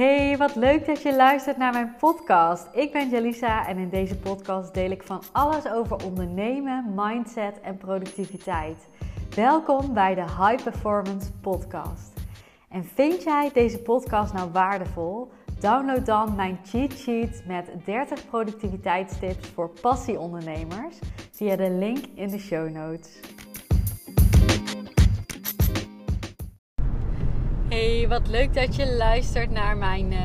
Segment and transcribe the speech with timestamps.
[0.00, 2.68] Hey, wat leuk dat je luistert naar mijn podcast.
[2.72, 7.76] Ik ben Jalisa en in deze podcast deel ik van alles over ondernemen, mindset en
[7.76, 8.88] productiviteit.
[9.34, 12.12] Welkom bij de High Performance Podcast.
[12.68, 15.30] En vind jij deze podcast nou waardevol?
[15.58, 20.98] Download dan mijn cheat sheet met 30 productiviteitstips voor passieondernemers
[21.30, 23.20] via de link in de show notes.
[27.80, 30.18] Hey, wat leuk dat je luistert naar mijn uh,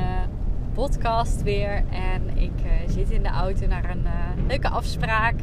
[0.74, 1.84] podcast weer.
[1.92, 5.36] En ik uh, zit in de auto naar een uh, leuke afspraak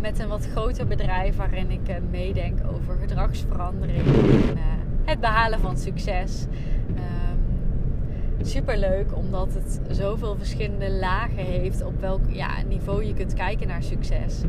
[0.00, 4.58] met een wat groter bedrijf waarin ik meedenk over gedragsverandering en
[5.04, 6.46] het behalen van succes.
[6.88, 13.34] Um, Super leuk omdat het zoveel verschillende lagen heeft op welk ja, niveau je kunt
[13.34, 14.40] kijken naar succes.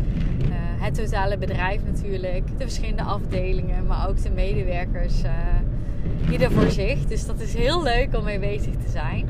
[0.79, 5.21] het totale bedrijf natuurlijk, de verschillende afdelingen, maar ook de medewerkers
[6.31, 7.05] ieder voor zich.
[7.05, 9.27] Dus dat is heel leuk om mee bezig te zijn.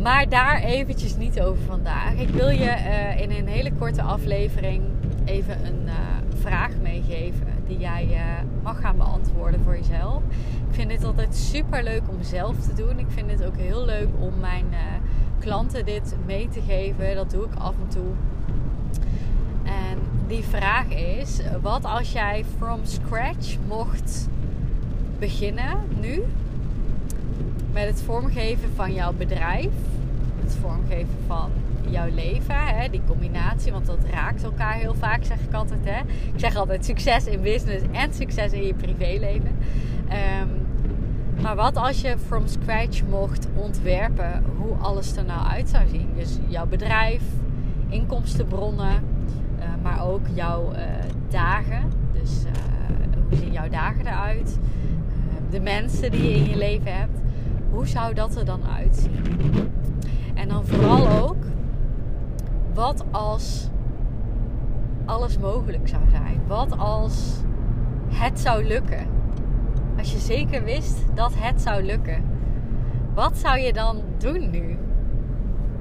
[0.00, 2.14] Maar daar eventjes niet over vandaag.
[2.14, 4.82] Ik wil je uh, in een hele korte aflevering
[5.24, 5.92] even een uh,
[6.40, 8.18] vraag meegeven die jij uh,
[8.62, 10.22] mag gaan beantwoorden voor jezelf.
[10.68, 12.98] Ik vind dit altijd super leuk om zelf te doen.
[12.98, 14.66] Ik vind het ook heel leuk om mijn
[15.38, 17.14] klanten dit mee te geven.
[17.14, 18.12] Dat doe ik af en toe.
[19.64, 24.28] En die vraag is: wat als jij from scratch mocht
[25.18, 26.24] beginnen nu
[27.72, 29.70] met het vormgeven van jouw bedrijf,
[30.42, 31.50] het vormgeven van
[31.90, 35.80] jouw leven, hè, die combinatie, want dat raakt elkaar heel vaak, zeg ik altijd.
[35.84, 36.00] Hè.
[36.32, 39.58] Ik zeg altijd succes in business en succes in je privéleven.
[40.40, 40.66] Um,
[41.42, 46.08] maar wat als je from scratch mocht ontwerpen hoe alles er nou uit zou zien?
[46.16, 47.22] Dus jouw bedrijf,
[47.88, 49.02] inkomstenbronnen,
[49.58, 50.78] uh, maar ook jouw uh,
[51.28, 51.92] dagen.
[52.28, 54.58] Dus uh, hoe zien jouw dagen eruit?
[55.50, 57.18] de mensen die je in je leven hebt.
[57.70, 59.24] Hoe zou dat er dan uitzien?
[60.34, 61.44] En dan vooral ook,
[62.74, 63.68] wat als
[65.04, 66.40] alles mogelijk zou zijn?
[66.46, 67.34] Wat als
[68.08, 69.06] het zou lukken?
[69.98, 72.24] Als je zeker wist dat het zou lukken.
[73.14, 74.78] Wat zou je dan doen nu?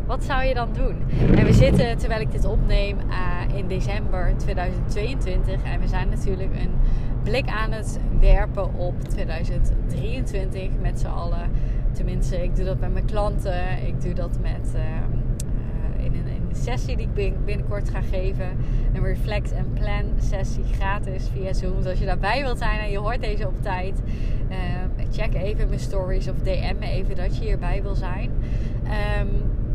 [0.07, 0.95] Wat zou je dan doen?
[1.37, 5.63] En we zitten, terwijl ik dit opneem, uh, in december 2022.
[5.63, 6.71] En we zijn natuurlijk een
[7.23, 11.49] blik aan het werpen op 2023 met z'n allen.
[11.91, 13.87] Tenminste, ik doe dat met mijn klanten.
[13.87, 18.01] Ik doe dat met, uh, uh, in, een, in een sessie die ik binnenkort ga
[18.01, 18.47] geven.
[18.93, 21.77] Een Reflect and Plan sessie gratis via Zoom.
[21.77, 24.01] Dus als je daarbij wilt zijn en je hoort deze op tijd,
[24.49, 24.55] uh,
[25.11, 28.31] check even mijn stories of DM me even dat je hierbij wil zijn.
[29.19, 29.65] Um,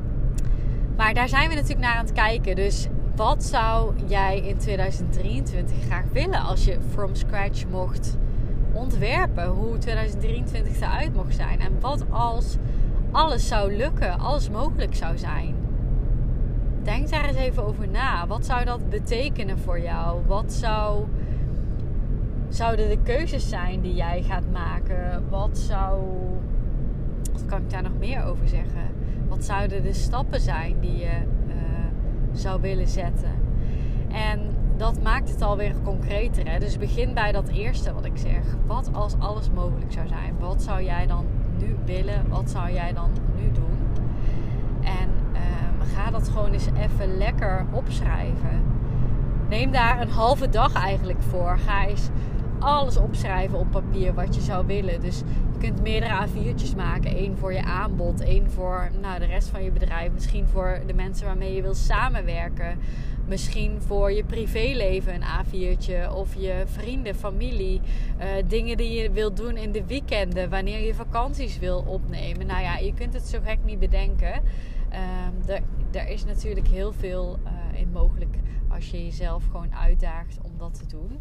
[1.02, 2.56] maar daar zijn we natuurlijk naar aan het kijken.
[2.56, 2.86] Dus
[3.16, 8.18] wat zou jij in 2023 graag willen als je from scratch mocht
[8.72, 9.46] ontwerpen?
[9.46, 11.60] Hoe 2023 eruit mocht zijn?
[11.60, 12.56] En wat als
[13.10, 15.54] alles zou lukken, alles mogelijk zou zijn?
[16.82, 18.26] Denk daar eens even over na.
[18.26, 20.20] Wat zou dat betekenen voor jou?
[20.26, 21.04] Wat zou,
[22.48, 25.24] zouden de keuzes zijn die jij gaat maken?
[25.28, 26.02] Wat zou.
[27.32, 29.01] Wat kan ik daar nog meer over zeggen?
[29.32, 31.54] Wat zouden de stappen zijn die je uh,
[32.32, 33.30] zou willen zetten?
[34.08, 34.40] En
[34.76, 36.50] dat maakt het alweer concreter.
[36.50, 36.58] Hè?
[36.58, 38.42] Dus begin bij dat eerste wat ik zeg.
[38.66, 40.34] Wat als alles mogelijk zou zijn?
[40.38, 41.26] Wat zou jij dan
[41.58, 42.28] nu willen?
[42.28, 43.78] Wat zou jij dan nu doen?
[44.82, 48.62] En uh, ga dat gewoon eens even lekker opschrijven.
[49.48, 51.58] Neem daar een halve dag eigenlijk voor.
[51.58, 52.08] Ga eens
[52.62, 55.00] alles opschrijven op papier wat je zou willen.
[55.00, 55.18] Dus
[55.52, 57.18] je kunt meerdere A4'tjes maken.
[57.18, 60.12] Eén voor je aanbod, één voor nou, de rest van je bedrijf.
[60.12, 62.78] Misschien voor de mensen waarmee je wil samenwerken.
[63.26, 66.14] Misschien voor je privéleven een A4'tje.
[66.14, 67.80] Of je vrienden, familie.
[68.18, 70.50] Uh, dingen die je wilt doen in de weekenden.
[70.50, 72.46] Wanneer je vakanties wil opnemen.
[72.46, 74.42] Nou ja, je kunt het zo gek niet bedenken.
[74.92, 75.56] Uh,
[75.92, 78.36] er, is natuurlijk heel veel uh, in mogelijk
[78.68, 81.20] als je jezelf gewoon uitdaagt om dat te doen.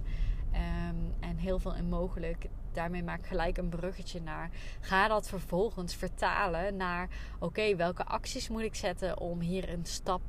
[0.54, 2.46] Um, en heel veel in mogelijk.
[2.72, 4.50] Daarmee maak ik gelijk een bruggetje naar.
[4.80, 7.10] Ga dat vervolgens vertalen naar:
[7.40, 10.22] oké, welke acties moet ik zetten om hier een stap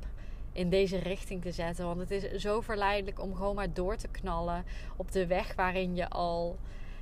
[0.51, 1.85] in deze richting te zetten?
[1.85, 4.65] Want het is zo verleidelijk om gewoon maar door te knallen
[4.95, 6.57] op de weg waarin je al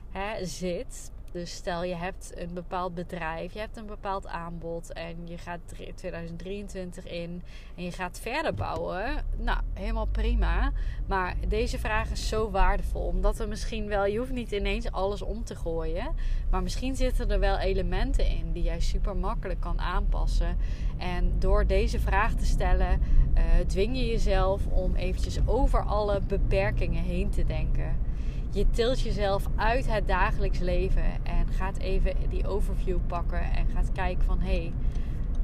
[0.10, 1.12] hè, zit.
[1.32, 5.60] Dus stel je hebt een bepaald bedrijf, je hebt een bepaald aanbod en je gaat
[5.96, 7.42] 2023 in
[7.76, 9.26] en je gaat verder bouwen.
[9.38, 10.72] Nou, helemaal prima.
[11.08, 15.22] Maar deze vraag is zo waardevol, omdat er misschien wel, je hoeft niet ineens alles
[15.22, 16.16] om te gooien,
[16.50, 20.58] maar misschien zitten er wel elementen in die jij super makkelijk kan aanpassen.
[20.98, 23.02] En door deze vraag te stellen,
[23.34, 28.10] uh, dwing je jezelf om eventjes over alle beperkingen heen te denken
[28.52, 33.92] je tilt jezelf uit het dagelijks leven en gaat even die overview pakken en gaat
[33.92, 34.74] kijken van hé, hey,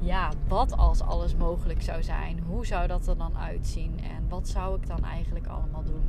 [0.00, 2.40] ja, wat als alles mogelijk zou zijn?
[2.46, 4.00] Hoe zou dat er dan uitzien?
[4.02, 6.04] En wat zou ik dan eigenlijk allemaal doen?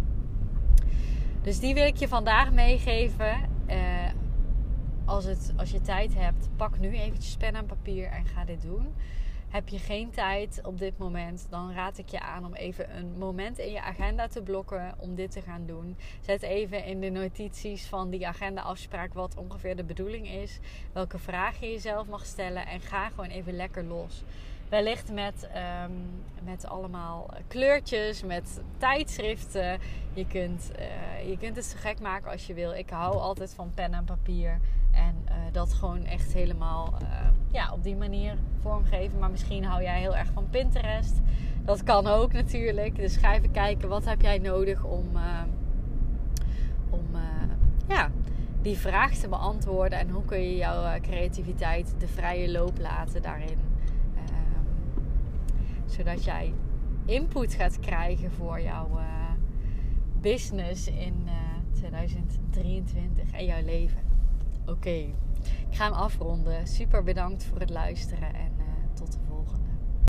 [1.41, 3.35] Dus die wil ik je vandaag meegeven.
[3.67, 3.75] Uh,
[5.05, 8.61] als, het, als je tijd hebt, pak nu eventjes pen en papier en ga dit
[8.61, 8.87] doen.
[9.49, 13.17] Heb je geen tijd op dit moment, dan raad ik je aan om even een
[13.17, 15.97] moment in je agenda te blokken om dit te gaan doen.
[16.21, 20.59] Zet even in de notities van die agenda-afspraak wat ongeveer de bedoeling is,
[20.93, 24.23] welke vragen je jezelf mag stellen en ga gewoon even lekker los.
[24.69, 25.49] Wellicht met,
[25.83, 29.79] um, met allemaal kleurtjes, met tijdschriften.
[30.13, 32.71] Je kunt, uh, je kunt het zo gek maken als je wil.
[32.71, 34.59] Ik hou altijd van pen en papier.
[34.91, 37.07] En uh, dat gewoon echt helemaal uh,
[37.51, 39.19] ja, op die manier vormgeven.
[39.19, 41.19] Maar misschien hou jij heel erg van Pinterest.
[41.65, 42.95] Dat kan ook natuurlijk.
[42.95, 45.07] Dus ga even kijken wat heb jij nodig om,
[46.89, 47.05] om
[47.87, 48.09] ja,
[48.61, 49.99] die vraag te beantwoorden.
[49.99, 53.57] En hoe kun je jouw creativiteit de vrije loop laten daarin
[55.85, 56.53] zodat jij
[57.05, 58.99] input gaat krijgen voor jouw
[60.21, 64.08] business in uh, eh, 2023 en jouw leven.
[64.69, 64.89] Oké,
[65.69, 66.67] ik ga hem afronden.
[66.67, 69.68] Super bedankt voor het luisteren en uh, tot de volgende.